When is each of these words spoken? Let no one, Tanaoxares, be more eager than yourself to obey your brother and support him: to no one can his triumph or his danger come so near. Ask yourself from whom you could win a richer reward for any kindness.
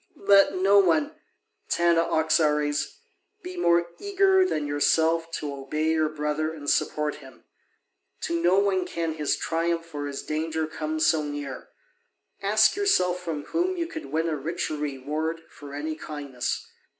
Let 0.25 0.55
no 0.55 0.79
one, 0.79 1.13
Tanaoxares, 1.69 3.01
be 3.43 3.55
more 3.55 3.85
eager 3.99 4.43
than 4.43 4.65
yourself 4.65 5.29
to 5.33 5.53
obey 5.53 5.91
your 5.91 6.09
brother 6.09 6.51
and 6.51 6.67
support 6.67 7.17
him: 7.17 7.43
to 8.21 8.41
no 8.41 8.57
one 8.57 8.87
can 8.87 9.13
his 9.13 9.37
triumph 9.37 9.93
or 9.93 10.07
his 10.07 10.23
danger 10.23 10.65
come 10.65 10.99
so 10.99 11.21
near. 11.21 11.69
Ask 12.41 12.75
yourself 12.75 13.19
from 13.21 13.43
whom 13.43 13.77
you 13.77 13.85
could 13.85 14.07
win 14.07 14.27
a 14.27 14.35
richer 14.35 14.75
reward 14.75 15.41
for 15.51 15.75
any 15.75 15.95
kindness. 15.95 16.65